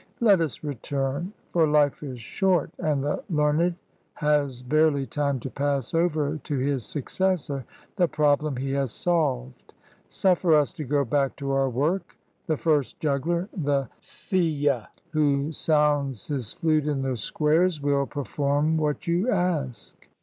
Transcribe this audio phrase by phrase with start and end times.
[0.19, 3.75] Let us return; for life is short, and the learned
[4.15, 7.65] has barely time to pass over to his successor
[7.97, 9.75] the problem he has solved;
[10.09, 12.17] suffer us to go back to our work:
[12.47, 19.05] the first juggler, the psylle'^ who sounds his flute in the squares, will perform what
[19.05, 20.07] you ask."